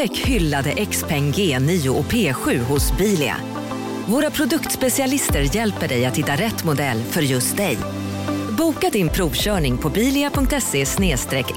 [0.00, 3.36] Upptäck hyllade XPeng G9 och P7 hos Bilia.
[4.06, 7.78] Våra produktspecialister hjälper dig att hitta rätt modell för just dig.
[8.58, 10.86] Boka din provkörning på bilia.se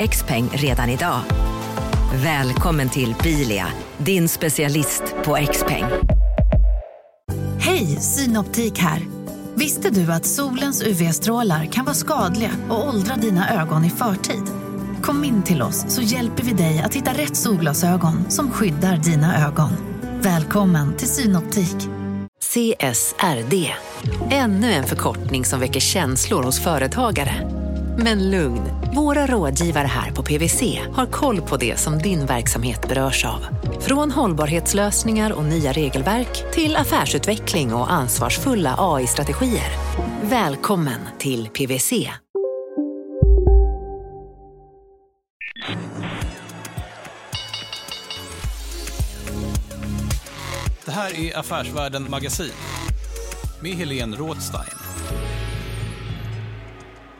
[0.07, 1.19] xpeng redan idag.
[2.23, 3.67] Välkommen till Bilia,
[3.97, 5.85] din specialist på XPeng.
[7.59, 9.01] Hej, Synoptik här.
[9.55, 14.62] Visste du att solens UV-strålar kan vara skadliga och åldra dina ögon i förtid?
[15.03, 19.47] Kom in till oss så hjälper vi dig att hitta rätt solglasögon som skyddar dina
[19.47, 19.69] ögon.
[20.21, 21.75] Välkommen till Synoptik.
[22.41, 23.73] CSRD,
[24.31, 27.49] ännu en förkortning som väcker känslor hos företagare.
[27.97, 28.61] Men lugn,
[28.95, 33.45] våra rådgivare här på PWC har koll på det som din verksamhet berörs av.
[33.79, 39.71] Från hållbarhetslösningar och nya regelverk till affärsutveckling och ansvarsfulla AI-strategier.
[40.21, 42.22] Välkommen till PWC.
[50.93, 52.51] Här är Affärsvärlden Magasin
[53.61, 54.77] med Helene Rådstein.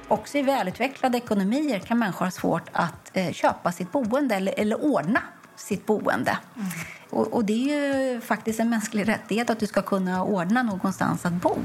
[0.07, 4.85] Också i välutvecklade ekonomier kan människor ha svårt att eh, köpa sitt boende eller, eller
[4.85, 5.21] ordna
[5.55, 6.37] sitt boende.
[6.55, 6.67] Mm.
[7.09, 11.25] Och, och, det är ju faktiskt en mänsklig rättighet att du ska kunna ordna någonstans
[11.25, 11.57] att bo.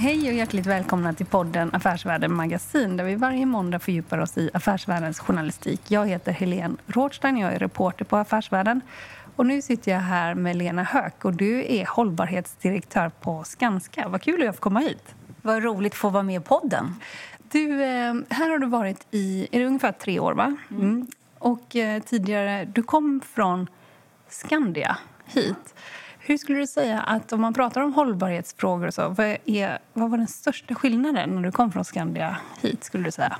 [0.00, 4.50] Hej och hjärtligt välkomna till podden Affärsvärlden Magasin där vi varje måndag fördjupar oss i
[4.54, 5.80] affärsvärldens journalistik.
[5.88, 8.80] Jag heter Helene Rådstein, jag är reporter på Affärsvärlden.
[9.36, 14.08] Och nu sitter jag här med Lena Höök och du är hållbarhetsdirektör på Skanska.
[14.08, 15.14] Vad kul att få komma hit.
[15.42, 16.94] Vad roligt att få vara med i podden.
[17.50, 20.56] Du, eh, här har du varit i är det ungefär tre år, va?
[20.70, 20.82] Mm.
[20.82, 21.06] mm.
[21.38, 23.66] Och eh, tidigare, du kom från
[24.28, 25.74] Skandia hit.
[26.28, 30.10] Hur skulle du säga att om man pratar om hållbarhetsfrågor och så, vad, är, vad
[30.10, 33.38] var den största skillnaden när du kom från Skandia hit skulle du säga?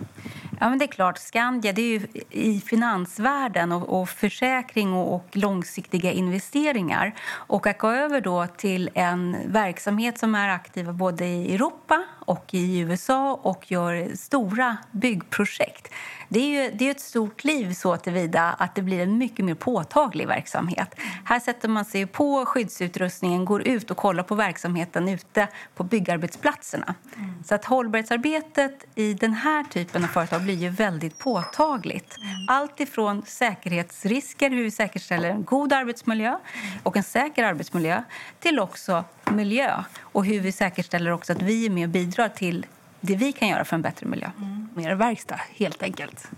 [0.60, 5.14] Ja, men det är klart, Skandia det är ju i finansvärlden och, och försäkring och,
[5.14, 7.14] och, långsiktiga investeringar.
[7.30, 12.54] Och att gå över då till en verksamhet som är aktiv både i Europa och
[12.54, 15.92] i USA och gör stora byggprojekt
[16.28, 19.44] det är ju det är ett stort liv så tillvida att det blir en mycket
[19.44, 20.94] mer påtaglig verksamhet.
[21.24, 26.94] Här sätter man sig på skyddsutrustningen, går ut och kollar på verksamheten ute på byggarbetsplatserna.
[27.16, 27.44] Mm.
[27.44, 32.16] Så att hållbarhetsarbetet i den här typen av företag blir ju väldigt påtagligt.
[32.18, 32.30] Mm.
[32.48, 36.38] Allt ifrån säkerhetsrisker, hur vi säkerställer en god arbetsmiljö
[36.82, 38.02] och en säker arbetsmiljö
[38.40, 42.66] till också miljö och hur vi säkerställer också att vi är med och bidrar till
[43.00, 44.30] det vi kan göra för en bättre miljö.
[44.38, 44.68] Mm.
[44.74, 46.28] Mer verkstad, helt enkelt.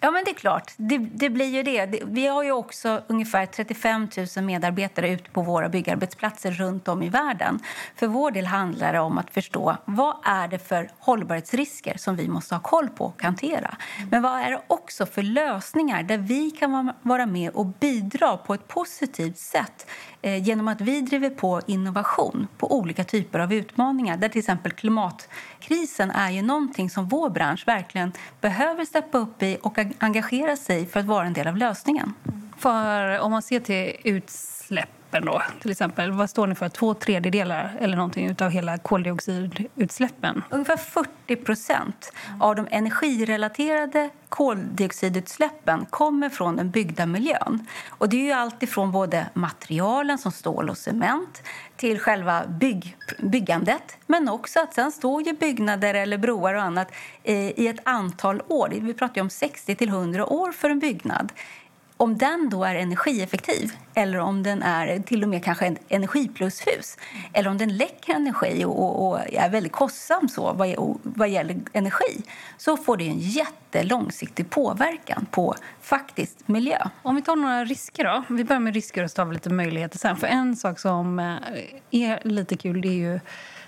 [0.00, 0.72] Ja, men det är klart.
[0.76, 2.02] Det, det, blir ju det.
[2.04, 7.08] Vi har ju också ungefär 35 000 medarbetare ute på våra byggarbetsplatser runt om i
[7.08, 7.58] världen.
[7.96, 12.28] För vår del handlar det om att förstå vad är det för hållbarhetsrisker som vi
[12.28, 13.76] måste ha koll på och hantera.
[14.10, 18.54] Men vad är det också för lösningar där vi kan vara med och bidra på
[18.54, 19.86] ett positivt sätt
[20.22, 24.16] Eh, genom att vi driver på innovation på olika typer av utmaningar.
[24.16, 29.58] Där till exempel klimatkrisen är ju någonting som vår bransch verkligen behöver steppa upp i
[29.62, 32.14] och engagera sig för att vara en del av lösningen.
[32.58, 36.68] För om man ser till utsläpp utsläppen då, till exempel, vad står ni för?
[36.68, 40.42] Två tredjedelar eller någonting utav hela koldioxidutsläppen?
[40.50, 47.66] Ungefär 40 procent av de energirelaterade koldioxidutsläppen kommer från den byggda miljön.
[47.88, 51.42] Och det är ju allt ifrån både materialen som stål och cement
[51.76, 53.98] till själva bygg, byggandet.
[54.06, 56.92] Men också att sen står ju byggnader eller broar och annat
[57.24, 58.68] i ett antal år.
[58.80, 61.32] Vi pratar ju om 60 till 100 år för en byggnad
[61.98, 66.96] om den då är energieffektiv eller om den är till och med kanske en energiplushus
[67.32, 72.22] eller om den läcker energi och, och är väldigt kostsam så vad, vad gäller energi
[72.56, 76.88] så får det en jättelångsiktig påverkan på faktiskt miljö.
[77.02, 78.24] Om vi tar några risker då.
[78.34, 80.16] Vi börjar med risker och så tar vi lite möjligheter sen.
[80.16, 81.36] För en sak som eh,
[81.90, 83.20] är lite kul det är ju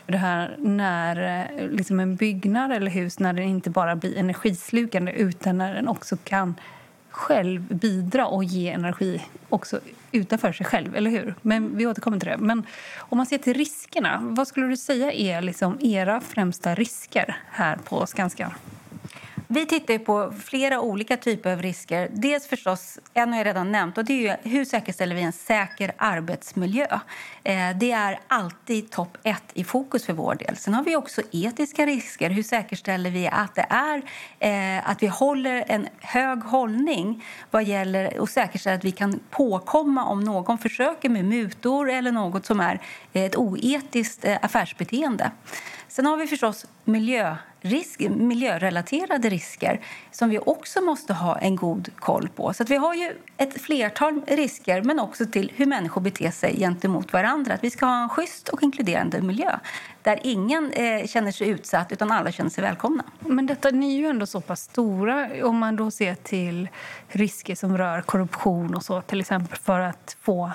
[0.06, 5.12] det här när eh, liksom en byggnad eller hus när den inte bara blir energislukande
[5.12, 6.54] utan när den också kan
[7.10, 9.80] själv bidra och ge energi också
[10.12, 11.34] utanför sig själv, eller hur?
[11.42, 12.36] Men vi återkommer till det.
[12.36, 12.66] Men
[12.98, 17.76] om man ser till riskerna, vad skulle du säga är liksom era främsta risker här
[17.76, 18.52] på Skanska?
[19.52, 22.08] Vi tittar på flera olika typer av risker.
[22.12, 25.92] Dels förstås, en har jag redan nämnt, och det är hur säkerställer vi en säker
[25.96, 26.86] arbetsmiljö?
[27.44, 30.56] Eh, det är alltid topp ett i fokus för vår del.
[30.56, 32.30] Sen har vi också etiska risker.
[32.30, 34.02] Hur säkerställer vi att, det är,
[34.38, 40.04] eh, att vi håller en hög hållning vad gäller och säkerställer att vi kan påkomma
[40.04, 42.80] om någon försöker med mutor eller något som är
[43.12, 45.30] ett oetiskt eh, affärsbeteende?
[45.88, 49.80] Sen har vi förstås miljö risk, miljörelaterade risker
[50.10, 52.52] som vi också måste ha en god koll på.
[52.52, 57.12] Så vi har ju ett flertal risker, men också till hur människor beter sig gentemot
[57.12, 57.54] varandra.
[57.54, 59.58] Att vi ska ha en schysst och inkluderande miljö
[60.02, 63.04] där ingen eh, känner sig utsatt utan alla känner sig välkomna.
[63.20, 66.68] Men detta, ni är ju ändå så pass stora om man då ser till
[67.08, 70.50] risker som rör korruption och så till exempel för att få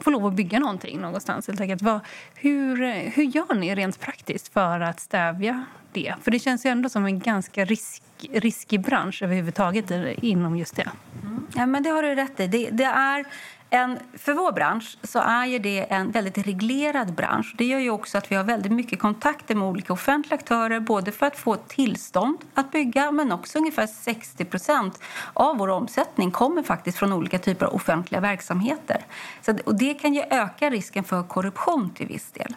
[0.00, 1.46] få lov att bygga någonting någonstans.
[1.46, 1.82] Helt enkelt.
[1.82, 2.00] Vad,
[2.34, 2.76] hur,
[3.10, 6.14] hur gör ni rent praktiskt för att stävja det?
[6.22, 8.02] För det känns ju ändå som en ganska risk,
[8.32, 9.90] riskig bransch överhuvudtaget
[10.22, 10.90] inom just det.
[11.22, 11.46] Mm.
[11.54, 12.46] Ja, men det har du rätt i.
[12.46, 13.24] Det, det är
[13.70, 17.54] en, för vår bransch så är det en väldigt reglerad bransch.
[17.58, 21.12] Det gör ju också att vi har väldigt mycket kontakter med olika offentliga aktörer både
[21.12, 25.00] för att få tillstånd att bygga men också ungefär 60 procent
[25.32, 29.04] av vår omsättning kommer faktiskt från olika typer av offentliga verksamheter.
[29.42, 32.54] Så, och det kan ju öka risken för korruption till viss del.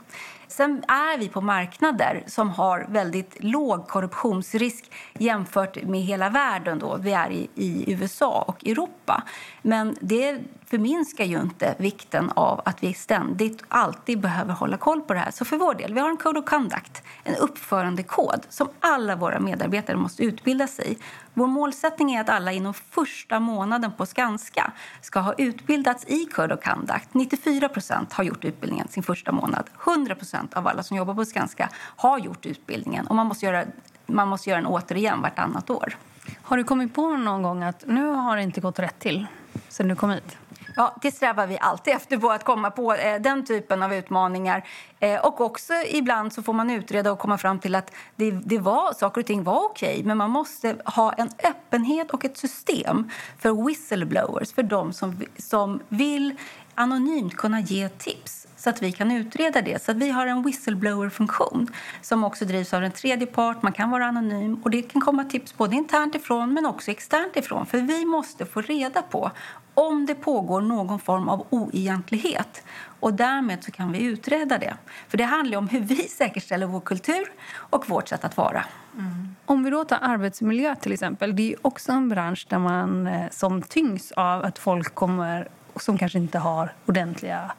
[0.47, 6.79] Sen är vi på marknader som har väldigt låg korruptionsrisk jämfört med hela världen.
[6.79, 6.97] Då.
[6.97, 9.23] Vi är i, i USA och Europa.
[9.61, 10.39] Men det
[10.73, 15.31] förminskar ju inte vikten av att vi ständigt alltid behöver hålla koll på det här.
[15.31, 19.39] Så för vår del, vi har en Code of Conduct, en uppförandekod som alla våra
[19.39, 20.97] medarbetare måste utbilda sig i.
[21.33, 24.71] Vår målsättning är att alla inom första månaden på Skanska
[25.01, 27.13] ska ha utbildats i Code of Conduct.
[27.13, 29.69] 94 procent har gjort utbildningen sin första månad.
[29.87, 33.63] 100 procent av alla som jobbar på Skanska har gjort utbildningen och man måste göra,
[34.05, 35.97] man måste göra den återigen vartannat år.
[36.41, 39.27] Har du kommit på någon gång att nu har det inte gått rätt till
[39.69, 40.37] sen du kom hit?
[40.75, 44.67] Ja, det strävar vi alltid efter på, att komma på eh, den typen av utmaningar.
[44.99, 48.59] Eh, och också ibland så får man utreda och komma fram till att det, det
[48.59, 53.09] var, saker och ting var okej men man måste ha en öppenhet och ett system
[53.39, 56.35] för whistleblowers, för de som, som vill
[56.75, 59.83] anonymt kunna ge tips så att vi kan utreda det.
[59.83, 61.67] Så vi har en whistleblower-funktion
[62.01, 63.61] som också drivs av en tredje part.
[63.61, 67.35] Man kan vara anonym och det kan komma tips både internt ifrån men också externt
[67.35, 67.65] ifrån.
[67.65, 69.31] För vi måste få reda på
[69.73, 72.63] om det pågår någon form av oegentlighet.
[72.99, 74.77] Och därmed så kan vi utreda det.
[75.07, 78.65] För det handlar om hur vi säkerställer vår kultur och vårt sätt att vara.
[78.97, 79.35] Mm.
[79.45, 81.35] Om vi då tar arbetsmiljö till exempel.
[81.35, 85.97] Det är också en bransch där man eh, som tyngs av att folk kommer som
[85.97, 87.51] kanske inte har ordentliga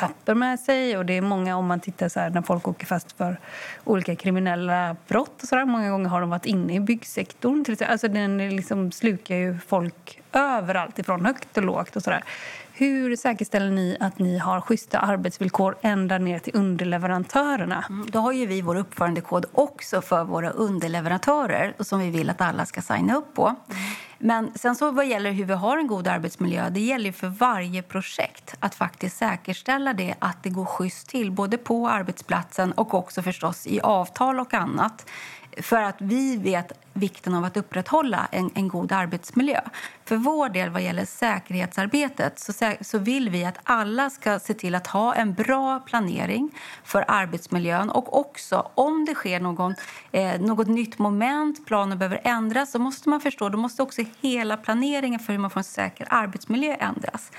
[0.00, 0.96] papper med sig.
[0.96, 3.38] Och det är många, om man tittar så här, när folk åker fast för
[3.84, 7.64] olika kriminella brott och så där, många gånger har de varit inne i byggsektorn.
[7.64, 12.24] Till Alltså den liksom slukar ju folk överallt ifrån högt och lågt och så där.
[12.72, 17.84] Hur säkerställer ni att ni har schyssta arbetsvillkor ända ner till underleverantörerna?
[17.88, 22.40] Mm, då har ju vi vår uppförandekod också för våra underleverantörer som vi vill att
[22.40, 23.46] alla ska signa upp på.
[23.46, 23.82] Mm.
[24.22, 27.82] Men sen så vad gäller hur vi har en god arbetsmiljö, det gäller för varje
[27.82, 33.22] projekt att faktiskt säkerställa det att det går schysst till, både på arbetsplatsen och också
[33.22, 35.06] förstås i avtal och annat.
[35.56, 39.60] För att vi vet vikten av att upprätthålla en, en god arbetsmiljö.
[40.04, 44.74] För vår del vad gäller säkerhetsarbetet så, så vill vi att alla ska se till
[44.74, 46.50] att ha en bra planering
[46.84, 49.74] för arbetsmiljön och också om det sker någon,
[50.12, 54.56] eh, något nytt moment, planen behöver ändras, så måste man förstå, då måste också hela
[54.56, 57.30] planeringen för hur man får en säker arbetsmiljö ändras.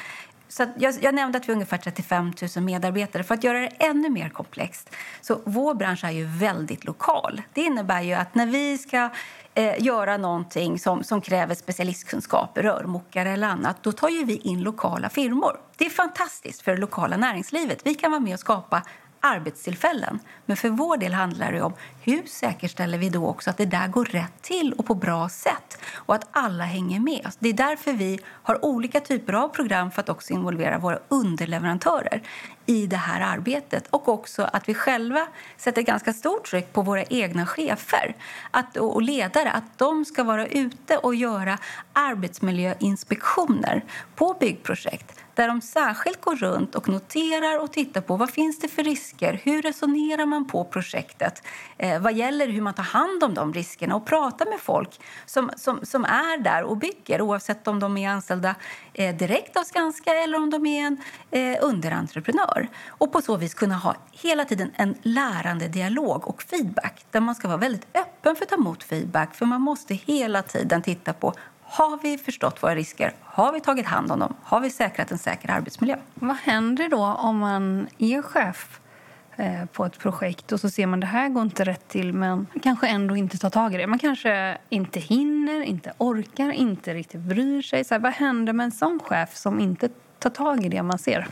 [0.52, 3.24] Så jag, jag, nämnde att vi är ungefär 35 000 medarbetare.
[3.24, 4.90] För att göra det ännu mer komplext,
[5.22, 7.42] så vår bransch är ju väldigt lokal.
[7.54, 9.10] Det innebär ju att när vi ska
[9.54, 14.64] eh, göra någonting som, som kräver specialistkunskap, rörmokare eller annat, då tar ju vi in
[14.64, 15.60] lokala firmor.
[15.78, 17.82] Det är fantastiskt för det lokala näringslivet.
[17.84, 18.82] Vi kan vara med och skapa
[19.22, 20.20] arbetstillfällen.
[20.46, 23.88] Men för vår del handlar det om hur säkerställer vi då också att det där
[23.88, 27.32] går rätt till och på bra sätt och att alla hänger med.
[27.40, 32.22] Det är därför vi har olika typer av program för att också involvera våra underleverantörer
[32.66, 37.04] i det här arbetet och också att vi själva sätter ganska stort tryck på våra
[37.04, 38.16] egna chefer
[38.52, 41.58] att, och ledare att de ska vara ute och göra
[41.94, 43.84] arbetsmiljöinspektioner
[44.16, 48.68] på byggprojekt där de särskilt går runt och noterar och tittar på vad finns det
[48.68, 51.44] för risker, hur resonerar man på projektet
[51.78, 55.52] eh, vad gäller hur man tar hand om de riskerna och pratar med folk som,
[55.56, 58.56] som, som är där och bygger oavsett om de är anställda
[58.94, 60.98] eh, direkt av Skanska eller om de är en
[61.32, 62.68] eh, underentreprenör.
[62.88, 67.36] Och på så vis kunna ha hela tiden en lärande dialog och feedback där man
[67.36, 71.14] ska vara väldigt öppen för att ta emot feedback för man måste hela tiden titta
[71.14, 71.34] på
[71.72, 73.14] har vi förstått våra risker?
[73.24, 74.34] Har vi tagit hand om dem?
[74.44, 75.96] Har vi säkrat en säker arbetsmiljö?
[76.14, 78.80] Vad händer då om man är chef
[79.36, 82.48] eh, på ett projekt och så ser man det här går inte rätt till men
[82.64, 83.88] kanske ändå inte tar tag i det.
[83.88, 87.84] Man kanske inte hinner, inte orkar, inte riktigt bryr sig.
[87.84, 91.00] Så här, vad händer med en sån chef som inte tar tag i det man
[91.00, 91.28] ser?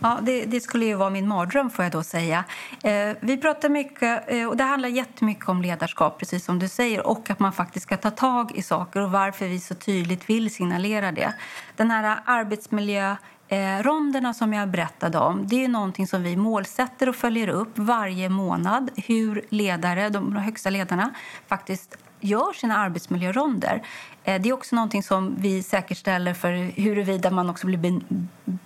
[0.00, 2.44] Ja, det, det, skulle ju vara min mardröm, får jag då säga.
[2.84, 7.06] Eh, vi pratar mycket, eh, och det handlar jättemycket om ledarskap, precis som du säger,
[7.06, 10.54] och att man faktiskt ska ta tag i saker och varför vi så tydligt vill
[10.54, 11.32] signalera det.
[11.76, 13.16] Den här arbetsmiljö
[13.50, 17.78] Eh, ronderna som jag berättade om det är någonting som vi målsätter och följer upp
[17.78, 18.90] varje månad.
[18.96, 21.10] Hur ledare, de högsta ledarna
[21.46, 23.82] faktiskt gör sina arbetsmiljöronder.
[24.28, 28.00] Eh, det är också någonting som vi säkerställer för huruvida man också blir,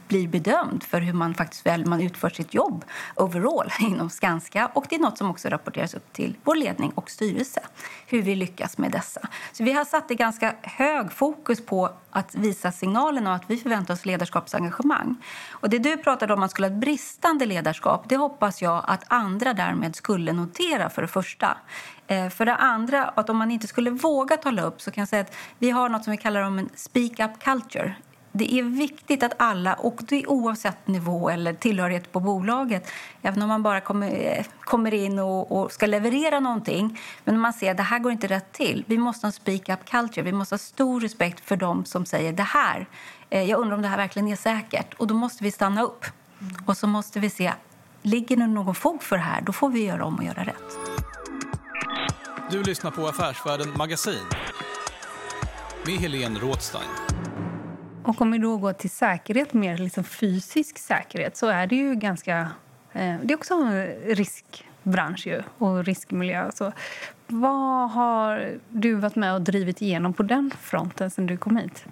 [0.08, 4.70] blir bedömd för hur man faktiskt väl man utför sitt jobb overall inom Skanska.
[4.74, 7.60] Och det är något som också rapporteras upp till vår ledning och styrelse,
[8.06, 9.28] hur vi lyckas med dessa.
[9.52, 13.56] Så vi har satt det ganska hög fokus på att visa signalen och att vi
[13.56, 15.16] förväntar oss ledarskapsengagemang.
[15.50, 18.84] Och det du pratade om, att man skulle ha ett bristande ledarskap, det hoppas jag
[18.86, 21.56] att andra därmed skulle notera för det första.
[22.06, 25.08] Eh, för det andra, att om man inte skulle våga tala upp så kan jag
[25.08, 27.94] säga att vi har något som vi kallar om en speak up culture.
[28.32, 32.90] Det är viktigt att alla, och det oavsett nivå eller tillhörighet på bolaget,
[33.22, 37.70] även om man bara kommer, kommer in och, och, ska leverera någonting, men man ser
[37.70, 38.84] att det här går inte rätt till.
[38.86, 40.22] Vi måste ha en speak up culture.
[40.22, 42.86] Vi måste ha stor respekt för dem som säger det här.
[43.30, 44.94] Eh, jag undrar om det här verkligen är säkert.
[44.94, 46.04] Och då måste vi stanna upp.
[46.66, 47.52] Och så måste vi se,
[48.02, 49.40] ligger det någon fog för det här?
[49.40, 50.78] Då får vi göra om och göra rätt.
[52.50, 54.26] Du lyssnar på Affärsvärlden Magasin
[55.86, 57.11] med Helene Rådstein.
[58.02, 61.94] Och om vi då går till säkerhet, mer liksom fysisk säkerhet, så är det ju
[61.94, 62.48] ganska...
[62.92, 66.50] Eh, det är också en riskbransch ju, och riskmiljö.
[66.54, 66.72] Så
[67.26, 71.84] vad har du varit med och drivit igenom på den fronten sen du kom hit?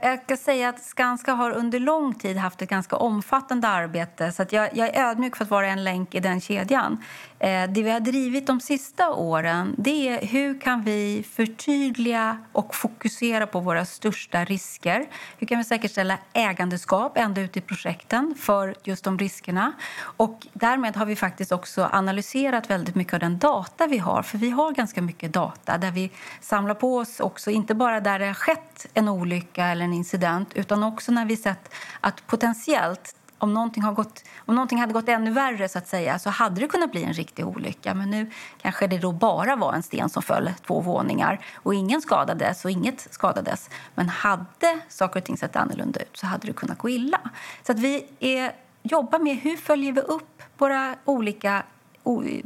[0.00, 4.32] Jag ska säga att Skanska har under lång tid haft ett ganska omfattande arbete.
[4.32, 6.98] så jag, jag, är ödmjuk för att vara en länk i den kedjan.
[7.38, 12.74] Eh, det vi har drivit de sista åren det är hur kan vi förtydliga och
[12.74, 15.06] fokusera på våra största risker.
[15.38, 19.72] Hur kan vi säkerställa ägandeskap ända ut i projekten för just de riskerna?
[19.98, 24.22] Och därmed har vi faktiskt också analyserat väldigt mycket av den data vi har.
[24.22, 28.18] För vi har ganska mycket data där vi samlar på oss också, inte bara där
[28.18, 33.14] det har skett en olycka eller en incident utan också när vi sett att potentiellt
[33.38, 36.60] om någonting, har gått, om någonting hade gått ännu värre så att säga, så hade
[36.60, 37.94] det kunnat bli en riktig olycka.
[37.94, 42.00] Men nu kanske det då bara var en sten som föll två våningar och ingen
[42.00, 43.70] skadades och inget skadades.
[43.94, 47.20] Men hade saker och ting sett annorlunda ut så hade det kunnat gå illa.
[47.62, 48.52] Så att vi är,
[48.82, 51.62] jobbar med hur följer vi upp våra olika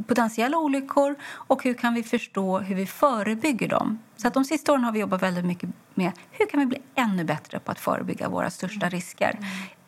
[0.06, 3.98] potentiella olyckor och hur kan vi förstå hur vi förebygger dem.
[4.16, 6.82] Så att de sista åren har vi jobbat väldigt mycket med hur kan vi bli
[6.94, 9.38] ännu bättre på att förebygga våra största risker.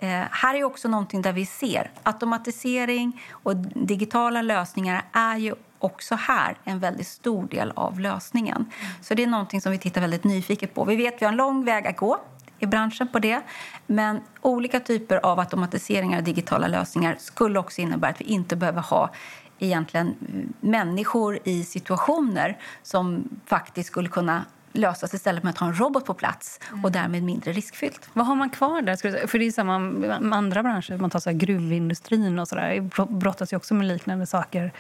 [0.03, 6.15] Eh, här är också någonting där vi ser automatisering och digitala lösningar är ju också
[6.15, 8.71] här en väldigt stor del av lösningen.
[9.01, 10.85] Så det är någonting som vi tittar väldigt nyfiket på.
[10.85, 12.19] Vi vet att vi har en lång väg att gå
[12.59, 13.43] i branschen på det.
[13.87, 18.81] Men olika typer av automatiseringar och digitala lösningar skulle också innebära att vi inte behöver
[18.81, 19.11] ha
[19.59, 20.15] egentligen
[20.61, 26.15] människor i situationer som faktiskt skulle kunna lösas istället med att ha en robot på
[26.15, 26.93] plats och mm.
[26.93, 28.09] därmed mindre riskfyllt.
[28.13, 29.27] Vad har man kvar där?
[29.27, 33.57] För det är samma med andra branscher, man tar så gruvindustrin och sådär, brottas ju
[33.57, 34.73] också med liknande saker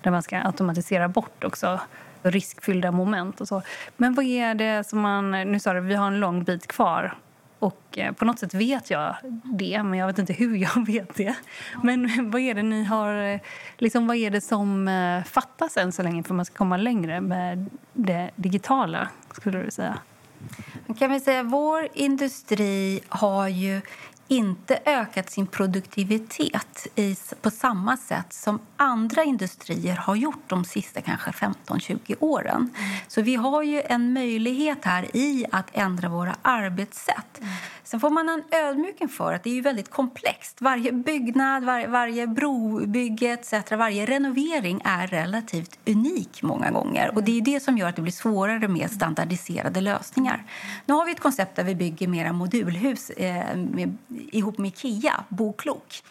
[0.00, 1.80] där man ska automatisera bort också
[2.22, 3.62] riskfyllda moment och så.
[3.96, 7.14] Men vad är det som man, nu sa du, vi har en lång bit kvar
[7.60, 11.14] och eh, på något sätt vet jag det, men jag vet inte hur jag vet
[11.14, 11.36] det.
[11.82, 13.14] Men vad är det ni har...
[13.14, 13.40] Eh,
[13.78, 16.76] liksom, vad är det som eh, fattas än så länge för att man ska komma
[16.76, 19.98] längre med det digitala, skulle du säga?
[20.98, 23.80] Kan vi säga, vår industri har ju
[24.30, 31.00] inte ökat sin produktivitet i, på samma sätt som andra industrier har gjort de sista
[31.00, 32.56] kanske 15-20 åren.
[32.56, 32.90] Mm.
[33.08, 37.38] Så vi har ju en möjlighet här i att ändra våra arbetssätt.
[37.38, 37.52] Mm.
[37.90, 40.56] Sen får man en ödmjuk för att det är väldigt komplext.
[40.60, 43.52] Varje byggnad, var, varje brobygge etc.
[43.70, 47.14] Varje renovering är relativt unik många gånger.
[47.14, 50.44] Och Det är det som gör att det blir svårare med standardiserade lösningar.
[50.86, 53.98] Nu har vi ett koncept där vi bygger mera modulhus eh, med,
[54.32, 56.02] ihop med Ikea, Boklok.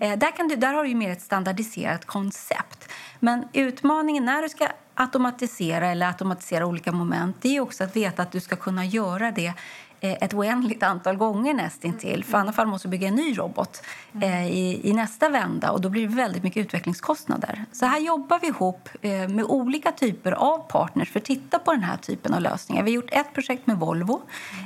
[0.00, 2.88] Eh, där, kan du, där har du mer ett standardiserat koncept.
[3.20, 4.68] Men utmaningen när du ska
[5.00, 9.30] automatisera eller automatisera olika moment det är också att veta att du ska kunna göra
[9.30, 9.54] det
[10.00, 12.24] Eh, ett oändligt antal gånger nästintill.
[12.24, 13.82] För annars måste du bygga en ny robot
[14.22, 17.64] eh, i, i, nästa vända och då blir det väldigt mycket utvecklingskostnader.
[17.72, 21.72] Så här jobbar vi ihop eh, med olika typer av partners för att titta på
[21.72, 22.82] den här typen av lösningar.
[22.82, 24.20] Vi har gjort ett projekt med Volvo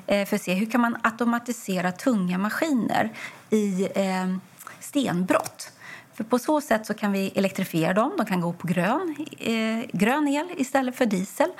[0.06, 3.12] för att se hur kan man automatisera tunga maskiner
[3.50, 3.88] i
[4.80, 5.72] stenbrott.
[6.14, 8.12] För på så sätt så kan vi elektrifiera dem.
[8.16, 11.50] De kan gå på grön, eh, grön el istället för diesel.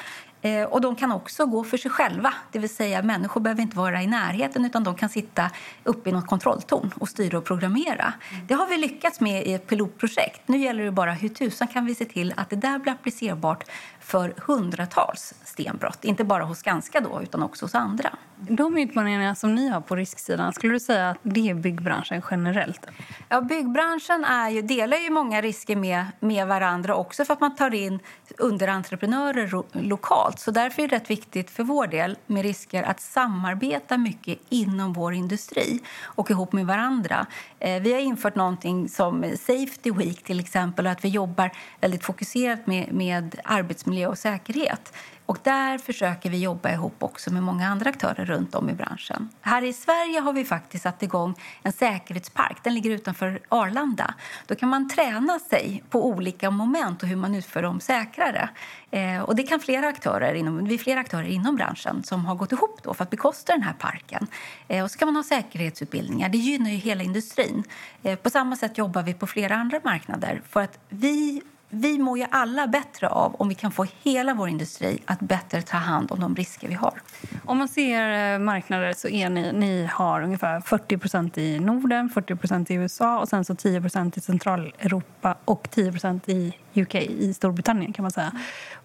[0.42, 3.76] Eh, och de kan också gå för sig själva, det vill säga människor behöver inte
[3.76, 5.50] vara i närheten utan de kan sitta
[5.85, 8.12] uppe i något kontrolltorn och styra och programmera.
[8.49, 10.49] Det har vi lyckats med i ett pilotprojekt.
[10.49, 13.64] Nu gäller det bara hur tusan kan vi se till att det där blir applicerbart
[14.02, 16.04] för hundratals stenbrott.
[16.04, 18.11] Inte bara hos Skanska då, utan också hos andra.
[18.49, 22.87] De utmaningarna som ni har på risksidan, skulle du säga att det är byggbranschen generellt?
[23.28, 27.56] Ja, byggbranschen är ju, delar ju många risker med, med varandra också för att man
[27.56, 28.00] tar in
[28.38, 30.38] underentreprenörer ro, lokalt.
[30.38, 34.92] Så därför är det rätt viktigt för vår del med risker att samarbeta mycket inom
[34.92, 37.26] vår industri och ihop med varandra.
[37.59, 42.04] Eh, vi har infört någonting som Safety Week till exempel och att vi jobbar väldigt
[42.04, 44.92] fokuserat med, med arbetsmiljö och säkerhet.
[45.26, 49.28] Och där försöker vi jobba ihop också med många andra aktörer runt om i branschen.
[49.40, 52.64] Här i Sverige har vi faktiskt satt igång en säkerhetspark.
[52.64, 54.14] Den ligger utanför Arlanda.
[54.46, 58.49] Då kan man träna sig på olika moment och hur man utför dem säkrare.
[58.90, 62.34] Eh, och det kan flera aktörer inom, vi är flera aktörer inom branschen som har
[62.34, 64.26] gått ihop då för att bekosta den här parken.
[64.68, 66.28] Eh, och så kan man ha säkerhetsutbildningar.
[66.28, 67.64] Det gynnar ju hela industrin.
[68.02, 71.42] Eh, på samma sätt jobbar vi på flera andra marknader för att vi
[71.74, 75.62] vi mår ju alla bättre av om vi kan få hela vår industri att bättre
[75.62, 77.00] ta hand om de risker vi har.
[77.44, 82.72] Om man ser eh, marknader så är ni, ni har ungefär 40% i Norden, 40%
[82.72, 85.92] i USA och sen så 10% i Centraleuropa och 10
[86.26, 88.32] i UK, i Storbritannien kan man säga.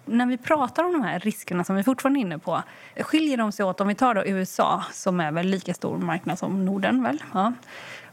[0.04, 2.62] När vi pratar om de här riskerna som vi fortfarande är inne på,
[3.00, 6.38] skiljer de sig åt om vi tar då USA som är väl lika stor marknad
[6.38, 7.22] som Norden väl?
[7.32, 7.52] Ja.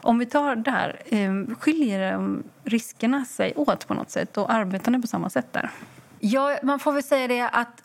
[0.06, 2.20] Om vi tar där, eh, skiljer
[2.64, 5.72] riskerna sig åt på något sätt och arbetar ni på samma sätt där?
[6.20, 7.84] Ja, man får väl säga det att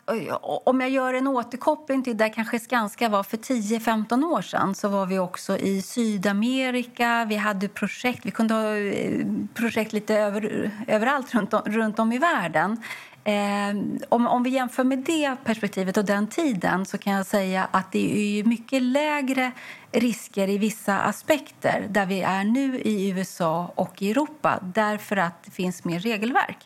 [0.65, 4.89] om jag gör en återkoppling till där kanske Skanska var för 10-15 år sedan så
[4.89, 10.71] var vi också i Sydamerika, vi hade projekt, vi kunde ha eh, projekt lite över,
[10.87, 12.83] överallt runt om, runt om i världen.
[13.23, 13.75] Eh,
[14.09, 17.91] om, om vi jämför med det perspektivet och den tiden så kan jag säga att
[17.91, 19.51] det är mycket lägre
[19.91, 25.43] risker i vissa aspekter där vi är nu i USA och i Europa därför att
[25.43, 26.57] det finns mer regelverk.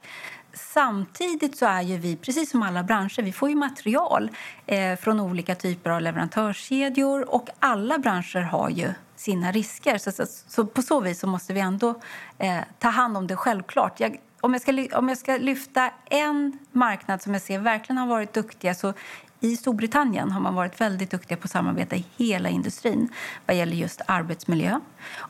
[0.54, 4.32] Samtidigt så är ju vi, precis som alla branscher, vi får ju material
[4.66, 9.98] eh, från olika typer av leverantörskedjor och alla branscher har ju sina risker.
[9.98, 12.02] Så, så, så på så vis så måste vi ändå
[12.38, 14.00] eh, ta hand om det självklart.
[14.00, 18.08] Jag, om jag, ska, om jag ska lyfta en marknad som jag ser verkligen har
[18.08, 18.94] varit duktiga så
[19.40, 23.10] i Storbritannien har man varit väldigt duktiga på att samarbeta i hela industrin
[23.46, 24.80] vad gäller just arbetsmiljö.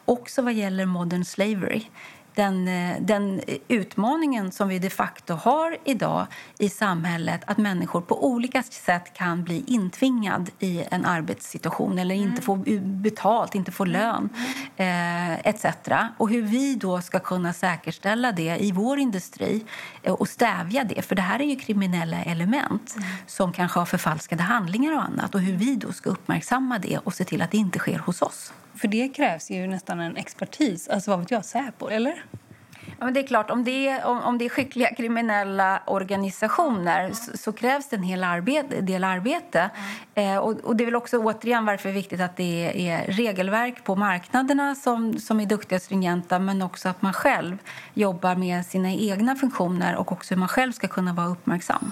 [0.06, 1.84] Också vad gäller modern slavery
[2.36, 6.28] den, eh, den utmaningen som vi de facto har idag
[6.60, 12.41] i samhället att människor på olika sätt kan bli intvingad i en arbetssituation eller inte
[12.41, 14.30] få betalt, inte få lön
[14.78, 15.65] eh, etc.
[16.17, 19.65] Och hur vi då ska kunna säkerställa det i vår industri
[20.04, 21.02] eh, och stävja det.
[21.02, 23.08] För det här är ju kriminella element mm.
[23.28, 27.13] som kanske har förfalskade handlingar och annat och hur vi då ska uppmärksamma det och
[27.13, 28.54] se till att det inte sker hos oss.
[28.75, 32.23] För det krävs ju nästan en expertis, alltså vad vet jag, Säpo, eller?
[32.99, 37.11] Ja, men det är klart, om det är, om, om det är skickliga kriminella organisationer
[37.13, 39.69] så, så, krävs det en hel arbete, del arbete.
[40.15, 40.35] Mm.
[40.35, 43.01] Eh, och, och, det är väl också återigen varför det är viktigt att det är,
[43.01, 47.57] är regelverk på marknaderna som, som är duktiga och stringenta men också att man själv
[47.93, 51.91] jobbar med sina egna funktioner och också hur man själv ska kunna vara uppmärksam.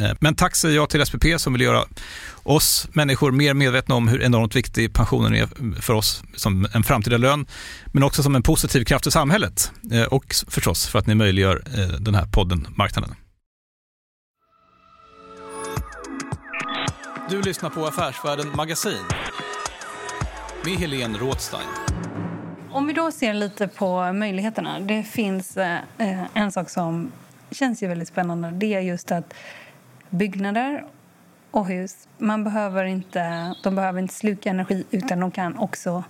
[0.00, 1.84] Eh, men tack säger jag till SPP som vill göra
[2.42, 7.16] oss människor mer medvetna om hur enormt viktig pensionen är för oss som en framtida
[7.16, 7.46] lön,
[7.92, 11.62] men också som en positiv kraft i samhället eh, och förstås för att ni möjliggör
[11.76, 13.14] eh, den här podden Marknaden.
[17.30, 19.04] Du lyssnar på Affärsvärlden Magasin
[20.64, 21.68] med Helene Rådstein.
[22.70, 24.80] Om vi då ser lite på möjligheterna.
[24.80, 25.58] Det finns
[26.34, 27.12] en sak som
[27.50, 28.50] känns ju väldigt spännande.
[28.50, 29.34] Det är just att
[30.10, 30.84] byggnader
[31.50, 36.04] och hus, man behöver inte, de behöver inte sluka energi utan de kan också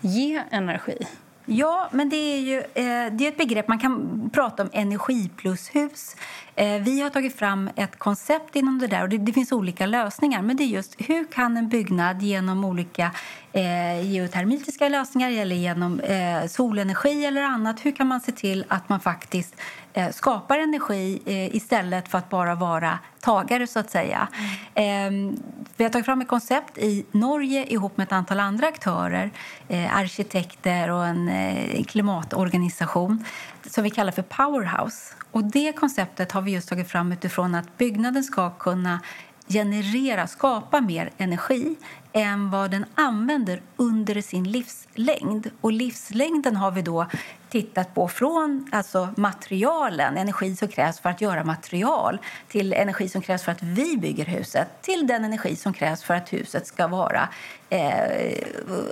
[0.00, 1.06] ge energi.
[1.46, 3.68] Ja, men det är ju eh, det är ett begrepp.
[3.68, 5.74] Man kan prata om energiplushus.
[5.74, 6.16] hus
[6.56, 10.42] vi har tagit fram ett koncept inom det där och det, det, finns olika lösningar.
[10.42, 13.10] Men det är just hur kan en byggnad genom olika
[13.52, 18.88] eh, geotermitiska lösningar eller genom eh, solenergi eller annat, hur kan man se till att
[18.88, 19.54] man faktiskt
[19.92, 24.28] eh, skapar energi eh, istället för att bara vara tagare så att säga.
[24.74, 25.36] Mm.
[25.76, 29.30] vi har tagit fram ett koncept i Norge ihop med ett antal andra aktörer,
[29.68, 33.24] eh, arkitekter och en klimatorganisation
[33.66, 35.14] som vi kallar för Powerhouse.
[35.30, 39.00] Och det konceptet har vi just tagit fram utifrån att byggnaden ska kunna
[39.48, 41.76] generera, skapa mer energi
[42.12, 45.50] än vad den använder under sin livslängd.
[45.60, 47.06] Och livslängden har vi då
[47.48, 53.22] tittat på från alltså materialen, energi som krävs för att göra material till energi som
[53.22, 56.86] krävs för att vi bygger huset till den energi som krävs för att huset ska
[56.86, 57.28] vara
[57.70, 58.38] eh,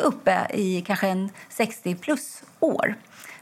[0.03, 2.95] uppe i kanske en 60 plus år.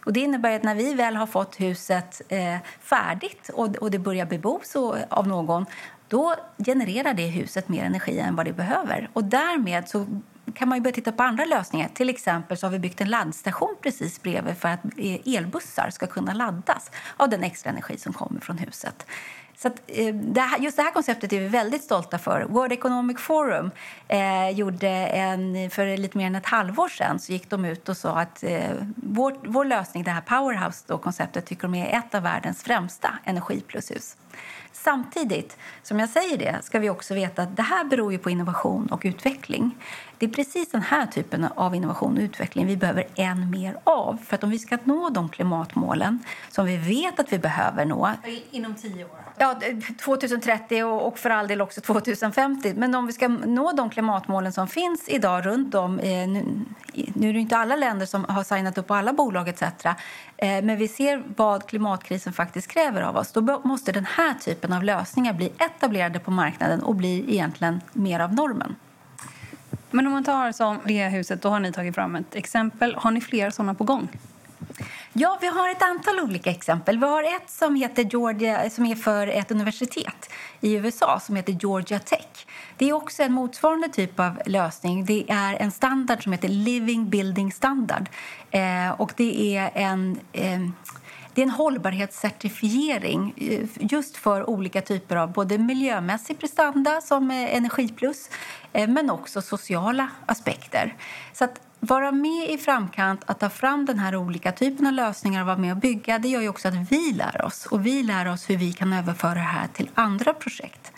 [0.08, 3.98] Och det innebär att när vi väl har fått huset eh, färdigt och, och det
[3.98, 4.76] börjar bebos
[5.08, 5.66] av någon
[6.08, 6.34] då
[6.66, 9.10] genererar det huset mer energi än vad det behöver.
[9.12, 10.06] Och därmed så
[10.54, 11.88] kan man börja titta på andra lösningar.
[11.94, 16.06] Till exempel så har vi byggt en laddstation precis bredvid för att eh, elbussar ska
[16.06, 19.06] kunna laddas av den extra energi som kommer från huset.
[19.58, 22.46] Så att, eh, det här, just det här konceptet är vi väldigt stolta för.
[22.48, 23.70] World Economic Forum
[24.08, 27.96] eh, gjorde en, för lite mer än ett halvår sedan så gick de ut och
[27.96, 32.62] sa att eh, vår, vår lösning, det här Powerhouse-konceptet, tycker de är ett av världens
[32.62, 34.16] främsta energiplushus.
[34.72, 38.30] Samtidigt som jag säger det ska vi också veta att det här beror ju på
[38.30, 39.76] innovation och utveckling.
[40.18, 44.18] Det är precis den här typen av innovation och utveckling vi behöver än mer av.
[44.26, 46.18] För att om vi ska nå de klimatmålen
[46.50, 48.10] som vi vet att vi behöver nå...
[48.50, 49.10] Inom tio år?
[49.38, 49.60] Ja,
[50.04, 52.74] 2030 och för all del också 2050.
[52.76, 55.98] Men om vi ska nå de klimatmålen som finns idag runt om...
[55.98, 56.28] Eh,
[57.14, 59.62] nu, är det inte alla länder som har signat upp på alla bolag etc.
[59.62, 59.92] Eh,
[60.36, 63.32] men vi ser vad klimatkrisen faktiskt kräver av oss.
[63.32, 68.20] Då måste den här typen av lösningar bli etablerade på marknaden och bli egentligen mer
[68.20, 68.76] av normen.
[69.90, 72.94] Men om man tar som det huset, då har ni tagit fram ett exempel.
[72.94, 74.08] Har ni fler sådana på gång?
[75.12, 76.98] Ja, vi har ett antal olika exempel.
[76.98, 81.52] Vi har ett som heter Georgia, som är för ett universitet i USA som heter
[81.52, 82.46] Georgia Tech.
[82.76, 85.04] Det är också en motsvarande typ av lösning.
[85.04, 88.08] Det är en standard som heter Living Building Standard.
[88.50, 90.18] Eh, och det är en...
[90.32, 90.60] Eh,
[91.38, 97.56] det är en hållbarhetscertifiering eh, just för olika typer av både miljömässig prestanda som eh,
[97.56, 98.30] energiplus
[98.72, 100.96] eh, men också sociala aspekter.
[101.32, 105.40] Så att vara med i framkant, att ta fram den här olika typen av lösningar
[105.40, 107.66] och vara med och bygga, det gör ju också att vi lär oss.
[107.66, 110.92] Och vi lär oss hur vi kan överföra det här till andra projekt.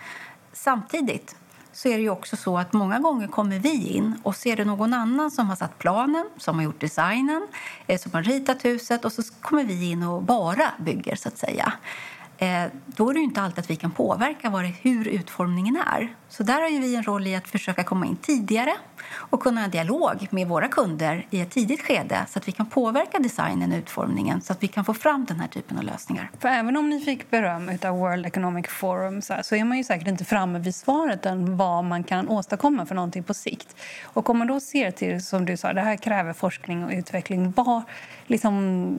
[0.52, 1.36] Samtidigt
[1.72, 4.64] så är det ju också så att många gånger kommer vi in och ser det
[4.64, 7.46] någon annan som har satt planen, som har gjort designen,
[7.86, 11.38] eh, som har ritat huset och så kommer vi in och bara bygger så att
[11.38, 11.72] säga.
[12.38, 16.14] Eh, då är det inte alltid att vi kan påverka vad det, hur utformningen är.
[16.28, 18.72] Så där har vi en roll i att försöka komma in tidigare
[19.12, 22.52] och kunna ha en dialog med våra kunder i ett tidigt skede så att vi
[22.52, 25.84] kan påverka designen och utformningen så att vi kan få fram den här typen av
[25.84, 26.30] lösningar.
[26.38, 29.78] För även om ni fick beröm av World Economic Forum så, här, så är man
[29.78, 33.76] ju säkert inte framme vid svaret än vad man kan åstadkomma för någonting på sikt.
[34.04, 37.52] Och om man då ser till, som du sa, det här kräver forskning och utveckling.
[37.56, 37.82] Vad,
[38.26, 38.98] liksom,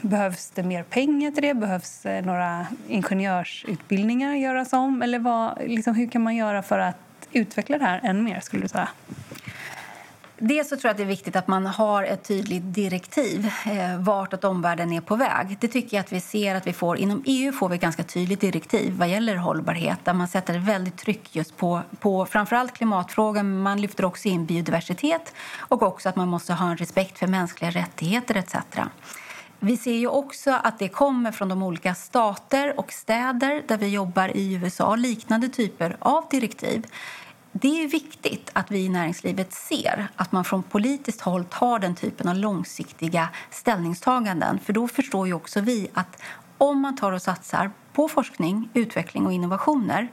[0.00, 1.54] behövs det mer pengar till det?
[1.54, 5.02] Behövs några ingenjörsutbildningar göras om?
[5.02, 8.40] Eller vad, liksom, hur kan man göra för att utveckla det här än mer?
[8.40, 8.88] skulle du säga?
[10.42, 13.98] Dels så tror jag att det är viktigt att man har ett tydligt direktiv eh,
[13.98, 15.56] vart att omvärlden är på väg.
[15.60, 16.98] Det tycker jag att vi ser att vi får.
[16.98, 20.96] Inom EU får vi ett ganska tydligt direktiv vad gäller hållbarhet där man sätter väldigt
[20.96, 26.16] tryck just på, på framförallt klimatfrågan men man lyfter också in biodiversitet och också att
[26.16, 28.54] man måste ha en respekt för mänskliga rättigheter etc.
[29.62, 33.88] Vi ser ju också att det kommer från de olika stater och städer där vi
[33.88, 36.86] jobbar i USA, liknande typer av direktiv.
[37.52, 41.94] Det är viktigt att vi i näringslivet ser att man från politiskt håll tar den
[41.94, 44.58] typen av långsiktiga ställningstaganden.
[44.58, 46.22] För då förstår ju också vi att
[46.58, 50.08] om man tar och satsar på forskning, utveckling och innovationer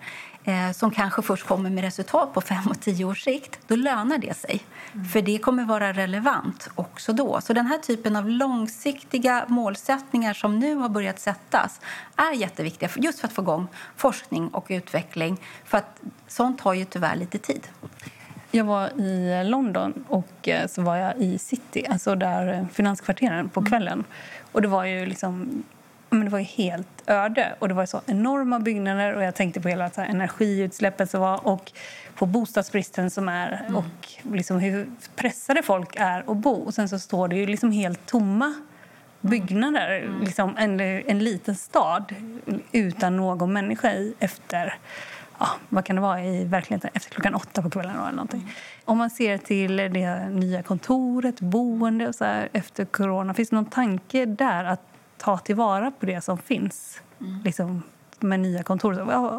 [0.47, 4.17] eh, som kanske först kommer med resultat på fem och tio års sikt, då lönar
[4.17, 4.63] det sig.
[4.93, 5.05] Mm.
[5.05, 7.41] För det kommer vara relevant också då.
[7.41, 11.81] Så den här typen av långsiktiga målsättningar som nu har börjat sättas
[12.15, 15.37] är jätteviktiga just för att få igång forskning och utveckling.
[15.65, 17.67] För att sånt tar ju tyvärr lite tid.
[18.51, 23.49] Jag var i London och eh, så var jag i City, alltså där eh, finanskvarteren
[23.49, 23.69] på mm.
[23.69, 24.03] kvällen.
[24.51, 25.63] Och det var ju liksom
[26.09, 27.55] men det var helt öde.
[27.59, 31.21] Och Det var så enorma byggnader och jag tänkte på hela så här, energiutsläppet som
[31.21, 31.71] var och
[32.15, 33.75] på bostadsbristen som är mm.
[33.75, 36.53] och liksom hur pressade folk är att bo.
[36.53, 38.53] Och sen så står det ju liksom helt tomma
[39.21, 40.21] byggnader, mm.
[40.21, 42.15] liksom en, en liten stad
[42.71, 44.77] utan någon människa i efter
[45.39, 47.95] ja, vad kan det vara i verkligheten efter klockan åtta på kvällen.
[47.95, 48.39] Eller någonting.
[48.39, 48.53] Mm.
[48.85, 53.55] Om man ser till det nya kontoret, boende och så här, efter corona, finns det
[53.55, 54.81] någon tanke där att
[55.17, 57.41] ta tillvara på det som finns mm.
[57.45, 57.83] liksom,
[58.19, 58.93] med nya kontor.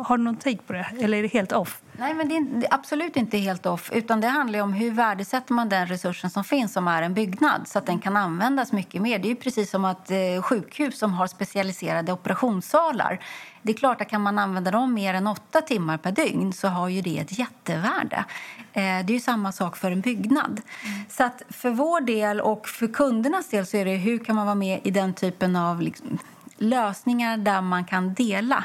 [0.05, 0.87] Har du någon take på det?
[1.01, 1.81] Eller är det helt off?
[1.93, 3.91] Nej, men det är absolut inte helt off.
[3.95, 7.69] Utan Det handlar om hur värdesätter man den resursen som finns, som är en byggnad,
[7.69, 9.19] så att den kan användas mycket mer.
[9.19, 13.21] Det är precis som att eh, sjukhus som har specialiserade operationssalar.
[13.63, 16.69] Det är klart att kan man använda dem mer än åtta timmar per dygn så
[16.69, 18.25] har ju det ett jättevärde.
[18.73, 20.61] Eh, det är samma sak för en byggnad.
[20.85, 20.99] Mm.
[21.09, 24.47] Så att för vår del och för kundernas del så är det hur kan man
[24.47, 26.19] vara med i den typen av liksom,
[26.59, 28.65] lösningar där man kan dela.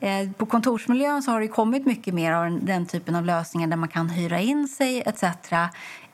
[0.00, 3.76] Eh, på kontorsmiljön så har det kommit mycket mer av den typen av lösningar där
[3.76, 5.22] man kan hyra in sig etc.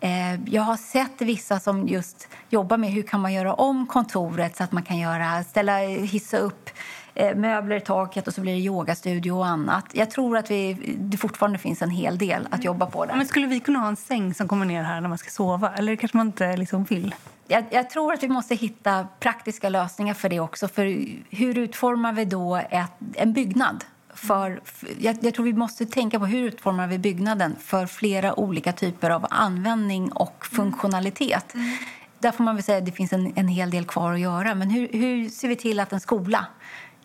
[0.00, 4.56] Eh, jag har sett vissa som just jobbar med hur kan man göra om kontoret
[4.56, 6.70] så att man kan göra, ställa, hissa upp
[7.14, 9.84] eh, möbler i taket och så blir det yogastudio och annat.
[9.92, 13.16] Jag tror att vi, det fortfarande finns en hel del att jobba på där.
[13.16, 15.72] Men skulle vi kunna ha en säng som kommer ner här när man ska sova?
[15.76, 17.14] Eller kanske man inte liksom vill?
[17.50, 20.68] Jag, jag, tror att vi måste hitta praktiska lösningar för det också.
[20.68, 23.84] För hur utformar vi då ett, en byggnad?
[24.14, 24.60] För,
[24.98, 29.10] jag, jag, tror vi måste tänka på hur utformar vi byggnaden för flera olika typer
[29.10, 31.54] av användning och funktionalitet.
[31.54, 31.76] Mm.
[32.18, 34.54] Där får man väl säga att det finns en, en hel del kvar att göra.
[34.54, 36.46] Men hur, hur ser vi till att en skola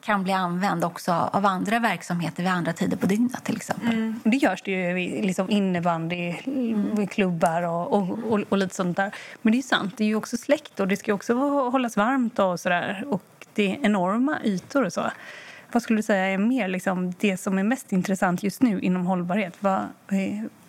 [0.06, 3.94] kan bli använd också av andra verksamheter vid andra tider på dygnet till exempel.
[3.94, 4.20] Mm.
[4.24, 7.08] Det görs det ju liksom innebandy, mm.
[7.08, 9.16] klubbar och, och, och, och, lite sånt där.
[9.42, 11.34] Men det är sant, det är ju också släkt och det ska också
[11.70, 13.06] hållas varmt och sådär.
[13.10, 15.12] Och det är enorma ytor och så.
[15.72, 19.06] Vad skulle du säga är mer liksom det som är mest intressant just nu inom
[19.06, 19.54] hållbarhet?
[19.60, 19.82] Vad,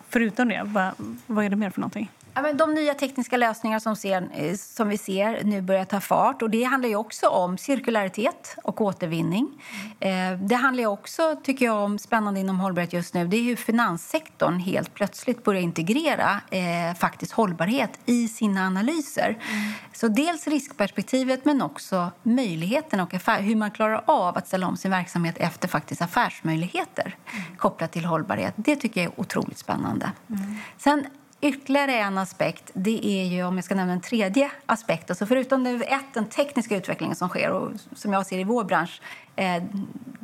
[0.09, 0.91] förutom det, vad,
[1.27, 2.11] vad är det mer för någonting?
[2.37, 6.01] Ja, men de nya tekniska lösningar som, ser, eh, som vi ser nu börjar ta
[6.01, 6.43] fart.
[6.43, 9.63] Och det handlar ju också om cirkularitet och återvinning.
[10.01, 13.27] Eh, det handlar också, tycker jag, om spännande inom hållbarhet just nu.
[13.27, 19.29] Det är hur finanssektorn helt plötsligt börjar integrera eh, faktiskt hållbarhet i sina analyser.
[19.29, 19.73] Mm.
[19.93, 24.77] Så dels riskperspektivet, men också möjligheterna och affär, hur man klarar av att ställa om
[24.77, 27.57] sin verksamhet efter faktiskt affärsmöjligheter mm.
[27.57, 28.55] kopplat till hållbarhet.
[28.57, 30.13] Det tycker jag är otroligt spännande.
[30.31, 30.57] Mm.
[30.79, 31.07] Sen
[31.41, 35.65] Ytterligare en aspekt det är ju, om jag ska nämna en tredje aspekt, alltså förutom
[35.65, 39.01] det, ett, den tekniska utvecklingen som sker och som jag ser i vår bransch,
[39.37, 39.63] eh,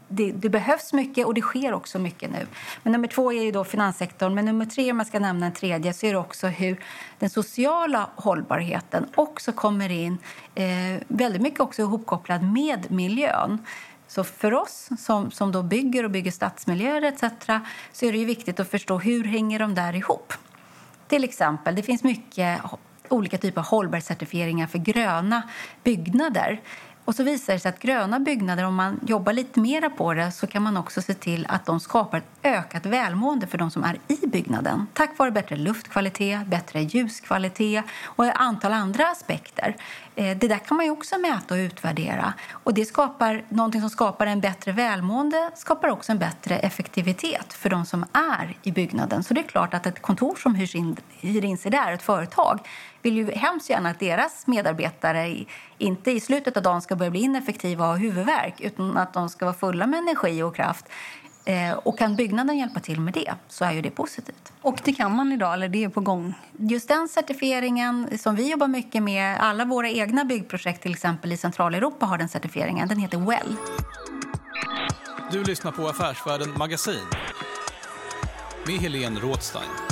[0.09, 2.46] det, det, behövs mycket och det sker också mycket nu.
[2.83, 4.35] Men nummer två är ju då finanssektorn.
[4.35, 6.85] Men nummer tre, om jag ska nämna en tredje, så är det också hur
[7.18, 10.18] den sociala hållbarheten också kommer in
[10.55, 10.64] eh,
[11.09, 13.59] väldigt mycket också ihopkopplad med miljön.
[14.09, 17.22] Så för oss som, som då bygger och bygger stadsmiljöer etc.
[17.92, 20.33] så är det ju viktigt att förstå hur hänger de där ihop.
[21.12, 22.61] Till exempel, det finns mycket
[23.09, 25.42] olika typer av hållbarhetscertifieringar för gröna
[25.85, 26.61] byggnader.
[27.05, 30.33] Och så visar det sig att gröna byggnader, om man jobbar lite mer på det
[30.33, 33.85] så kan man också se till att de skapar ett ökat välmående för de som
[33.85, 34.87] är i byggnaden.
[34.93, 39.77] Tack vare bättre luftkvalitet, bättre ljuskvalitet och ett antal andra aspekter.
[40.15, 42.33] Eh, det där kan man också mäta och utvärdera.
[42.51, 47.71] Och det skapar någonting som skapar en bättre välmående skapar också en bättre effektivitet för
[47.71, 49.23] de som är i byggnaden.
[49.23, 52.03] Så det är klart att ett kontor som hyrs in, hyr in sig där, ett
[52.03, 52.61] företag,
[53.03, 55.45] vill ju hemskt gärna att deras medarbetare
[55.83, 59.29] inte i slutet av dagen ska börja bli ineffektiva och ha huvudvärk utan att de
[59.29, 60.85] ska vara fulla med energi och kraft.
[61.45, 64.53] Eh, och kan byggnaden hjälpa till med det så är ju det positivt.
[64.61, 66.35] Och det kan man idag, eller det är på gång?
[66.57, 71.37] Just den certifieringen som vi jobbar mycket med, alla våra egna byggprojekt till exempel i
[71.37, 73.57] Centraleuropa har den certifieringen, den heter WELL.
[75.33, 77.07] Du lyssnar på Affärsvärlden Magasin
[78.66, 79.92] med Helene Rådstein.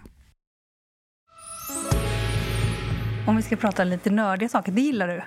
[3.27, 5.23] Om vi ska prata lite nördiga saker, det gillar du?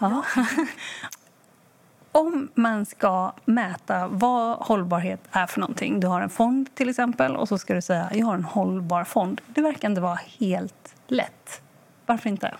[0.00, 0.24] Ja.
[2.12, 6.00] Om man ska mäta vad hållbarhet är för någonting.
[6.00, 9.04] Du har en fond till exempel och så ska du säga jag har en hållbar
[9.04, 9.40] fond.
[9.46, 11.60] Det verkar inte vara helt lätt.
[12.06, 12.54] Varför inte?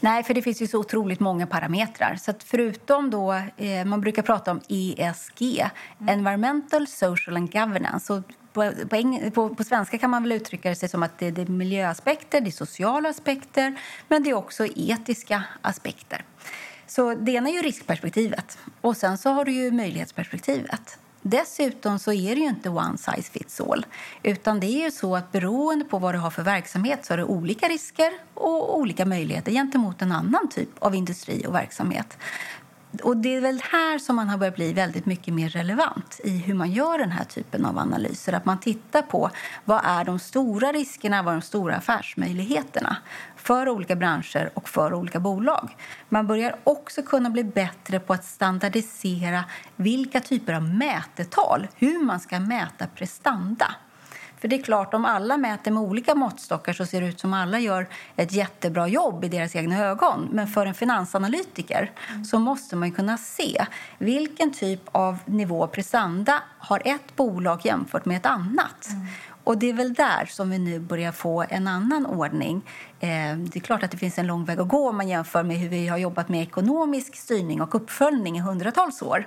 [0.00, 2.16] Nej, för det finns ju så otroligt många parametrar.
[2.16, 6.18] Så förutom då, eh, man brukar prata om ESG, mm.
[6.18, 8.12] Environmental, Social and Governance.
[8.12, 8.22] Och
[8.56, 11.46] på, på, på, på, svenska kan man väl uttrycka det som att det, det är
[11.46, 16.24] miljöaspekter, det är sociala aspekter, men det är också etiska aspekter.
[16.86, 20.98] Så det ena är ju riskperspektivet och sen så har du ju möjlighetsperspektivet.
[21.22, 23.86] Dessutom så är det ju inte one size fits all.
[24.22, 27.18] Utan det är ju så att beroende på vad du har för verksamhet så har
[27.18, 32.18] du olika risker och olika möjligheter gentemot en annan typ av industri och verksamhet.
[33.00, 36.38] Och det är väl här som man har börjat bli väldigt mycket mer relevant i
[36.38, 38.32] hur man gör den här typen av analyser.
[38.32, 39.30] Att man tittar på
[39.64, 42.96] vad är de stora riskerna, vad är de stora affärsmöjligheterna
[43.36, 45.76] för olika branscher och för olika bolag.
[46.08, 49.44] Man börjar också kunna bli bättre på att standardisera
[49.76, 53.74] vilka typer av mätetal, hur man ska mäta prestanda.
[54.38, 57.34] För det är klart, om alla mäter med olika måttstockar så ser det ut som
[57.34, 60.28] alla gör ett jättebra jobb i deras egna ögon.
[60.32, 61.90] Men för en finansanalytiker
[62.30, 63.66] så måste man kunna se
[63.98, 68.88] vilken typ av nivå prestanda har ett bolag jämfört med ett annat.
[68.90, 69.06] Mm.
[69.44, 72.62] Och det är väl där som vi nu börjar få en annan ordning.
[73.00, 75.42] Eh, det är klart att det finns en lång väg att gå om man jämför
[75.42, 79.26] med hur vi har jobbat med ekonomisk styrning och uppföljning i hundratals år.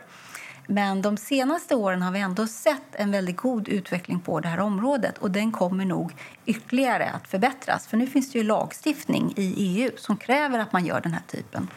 [0.72, 4.60] Men de senaste åren har vi ändå sett en väldigt god utveckling på det här
[4.60, 6.14] området och den kommer nog
[6.46, 7.88] ytterligare att förbättras.
[7.88, 11.22] För nu finns det ju lagstiftning i EU som kräver att man gör den här
[11.28, 11.68] typen.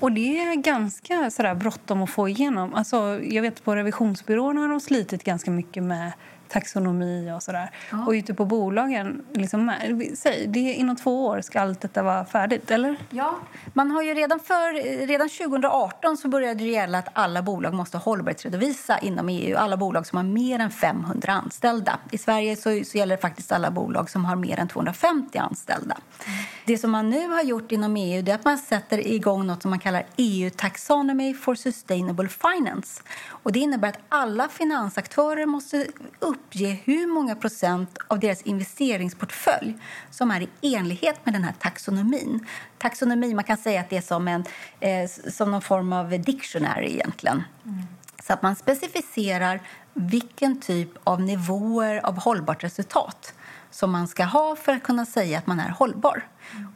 [0.00, 2.74] Och det är ganska sådär bråttom att få igenom.
[2.74, 6.12] Alltså, jag vet på revisionsbyråerna har de slitit ganska mycket med
[6.52, 7.70] taxonomi och sådär.
[7.90, 8.06] Ja.
[8.06, 9.72] Och ute på bolagen, liksom,
[10.14, 12.96] säg, det inom två år ska allt detta vara färdigt, eller?
[13.10, 13.38] Ja,
[13.72, 17.98] man har ju redan, för, redan 2018 så började det gälla att alla bolag måste
[17.98, 19.56] hållbarhetsredovisa inom EU.
[19.56, 21.98] Alla bolag som har mer än 500 anställda.
[22.10, 25.96] I Sverige så, så gäller det faktiskt alla bolag som har mer än 250 anställda.
[26.26, 26.38] Mm.
[26.64, 29.70] Det som man nu har gjort inom EU är att man sätter igång något som
[29.70, 33.02] man kallar EU Taxonomy for Sustainable Finance.
[33.26, 35.86] Och det innebär att alla finansaktörer måste
[36.18, 39.74] uppge hur många procent av deras investeringsportfölj
[40.10, 42.46] som är i enlighet med den här taxonomin.
[42.78, 44.44] Taxonomi, man kan säga att det är som, en,
[44.80, 47.42] eh, som någon form av dictionary egentligen.
[47.64, 47.82] Mm.
[48.22, 49.60] Så att man specificerar
[49.94, 53.34] vilken typ av nivåer av hållbart resultat
[53.70, 56.26] som man ska ha för att kunna säga att man är hållbar.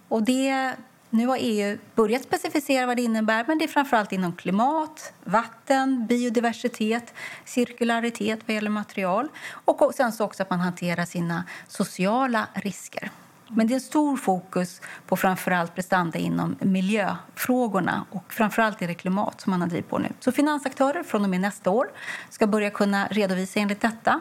[0.09, 0.75] Och det
[1.11, 6.07] nu har EU börjat specificera vad det innebär, men det är framförallt inom klimat, vatten,
[6.07, 13.11] biodiversitet, cirkularitet vad gäller material och sen så också att man hanterar sina sociala risker.
[13.49, 18.95] Men det är en stor fokus på framförallt prestanda inom miljöfrågorna och framförallt är det
[18.95, 20.09] klimat som man har drivit på nu.
[20.21, 21.89] Så finansaktörer från och med nästa år
[22.31, 24.21] ska börja kunna redovisa enligt detta.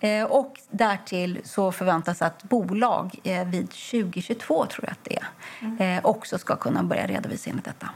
[0.00, 5.26] Eh, och därtill så förväntas att bolag eh, vid 2022, tror jag att det är,
[5.60, 6.04] mm.
[6.04, 7.88] också ska kunna börja redovisa enligt detta.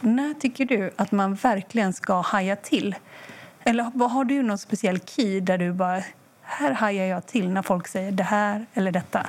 [0.00, 2.94] När tycker du att man verkligen ska haja till?
[3.64, 6.02] Eller har du någon speciell key där du bara
[6.42, 9.26] här hajar jag till när folk säger det här eller detta?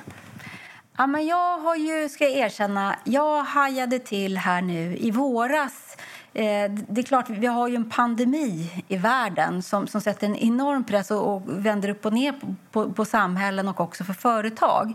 [0.98, 5.98] Ja, men jag har ju, ska jag erkänna, jag hajade till här nu i våras.
[6.34, 10.36] Eh, det är klart, vi har ju en pandemi i världen som, som sätter en
[10.36, 14.14] enorm press och, och vänder upp och ner på, på, på samhällen och också för
[14.14, 14.94] företag.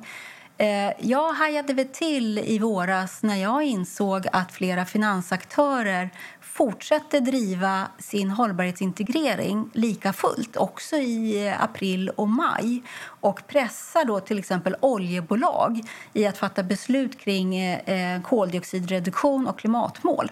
[0.59, 6.11] Eh, jag hajade väl till i våras när jag insåg att flera finansaktörer
[6.41, 14.20] fortsätter driva sin hållbarhetsintegrering lika fullt också i eh, april och maj och pressar då
[14.20, 15.80] till exempel oljebolag
[16.12, 20.30] i att fatta beslut kring eh, koldioxidreduktion och klimatmål.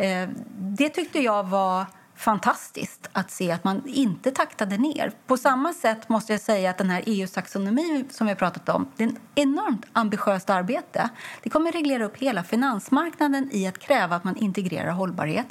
[0.00, 0.28] Eh,
[0.58, 1.86] det tyckte jag var
[2.16, 5.12] fantastiskt att se att man inte taktade ner.
[5.26, 8.90] På samma sätt måste jag säga att den här EU-taxonomi som vi har pratat om,
[8.96, 11.08] det är ett enormt ambitiöst arbete.
[11.42, 15.46] Det kommer reglera upp hela finansmarknaden i att kräva att man integrerar hållbarhet.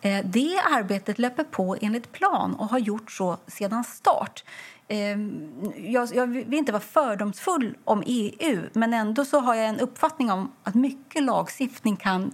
[0.00, 4.44] Eh, det arbetet löper på enligt plan och har gjort så sedan start.
[4.88, 9.80] Ehm, jag, jag, vill inte vara fördomsfull om EU men ändå så har jag en
[9.80, 12.32] uppfattning om att mycket lagstiftning kan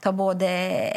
[0.00, 0.48] ta både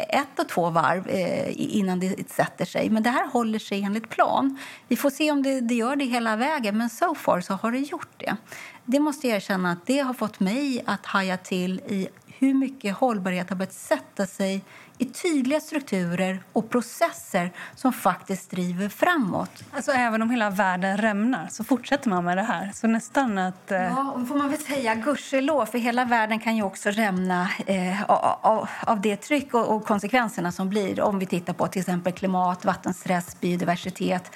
[0.08, 2.90] ett och två varv eh, innan det sätter sig.
[2.90, 4.58] Men det här håller sig enligt plan.
[4.88, 7.72] Vi får se om det, det gör det hela vägen, men so far så har
[7.72, 8.36] det gjort det.
[8.84, 12.96] Det måste jag erkänna att det har fått mig att haja till i hur mycket
[12.96, 14.64] hållbarhet har börjat sätta sig
[14.98, 19.64] i tydliga strukturer och processer som faktiskt driver framåt.
[19.72, 22.70] Alltså även om hela världen rämnar så fortsätter man med det här?
[22.74, 23.70] Så nästan att...
[23.70, 23.82] Eh...
[23.82, 28.68] Ja, får man väl säga gudskelov, för hela världen kan ju också rämna eh, av,
[28.80, 32.64] av, det tryck och, och, konsekvenserna som blir om vi tittar på till exempel klimat,
[32.64, 34.30] vattenstress, biodiversitet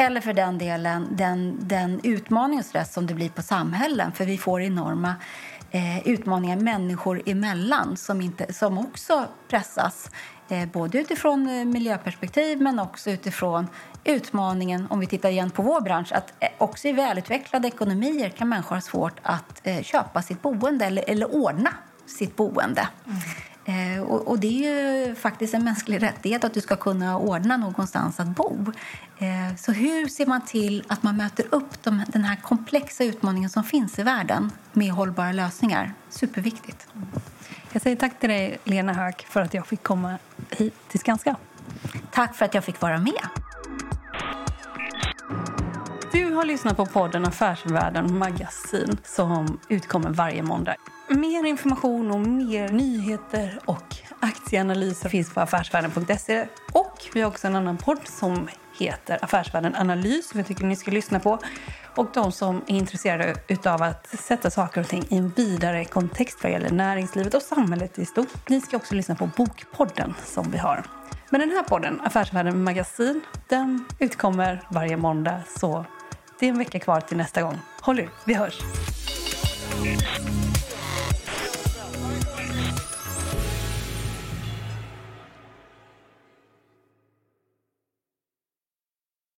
[0.00, 4.24] eller för den delen den, den utmaning och stress som det blir på samhällen, för
[4.24, 5.14] vi får enorma
[5.70, 10.10] eh, utmaningar människor emellan som, inte, som också pressas
[10.48, 13.68] eh, både utifrån eh, miljöperspektiv men också utifrån
[14.04, 18.48] utmaningen, om vi tittar igen på vår bransch, att eh, också i välutvecklade ekonomier kan
[18.48, 21.70] människor ha svårt att eh, köpa sitt boende eller, eller ordna
[22.06, 22.88] sitt boende.
[23.06, 23.18] Mm.
[23.70, 28.20] Eh, och, det är ju faktiskt en mänsklig rättighet att du ska kunna ordna någonstans
[28.20, 28.72] att bo.
[29.18, 33.50] Eh, så hur ser man till att man möter upp de, den här komplexa utmaningen
[33.50, 35.92] som finns i världen med hållbara lösningar?
[36.08, 36.86] Superviktigt.
[37.72, 40.18] Jag säger tack till dig, Lena Höök, för att jag fick komma
[40.50, 41.36] hit till Skanska.
[42.10, 43.28] Tack för att jag fick vara med.
[46.12, 50.76] Du har lyssnat på podden Affärsvärlden Magasin som utkommer varje måndag.
[51.14, 56.46] Mer information och mer nyheter och aktieanalyser finns på affärsvärlden.se.
[56.72, 58.48] Och vi har också en annan podd som
[58.78, 61.38] heter Affärsvärlden Analys som jag tycker ni ska lyssna på.
[61.96, 63.34] Och de som är intresserade
[63.64, 67.98] av att sätta saker och ting i en vidare kontext vad gäller näringslivet och samhället
[67.98, 68.48] i stort.
[68.48, 70.84] Ni ska också lyssna på Bokpodden som vi har.
[71.30, 75.40] Men den här podden, Affärsvärlden Magasin, den utkommer varje måndag.
[75.58, 75.84] Så
[76.38, 77.58] det är en vecka kvar till nästa gång.
[77.80, 78.58] Håll ut, vi hörs!